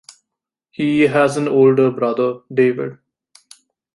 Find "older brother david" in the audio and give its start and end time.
1.47-2.97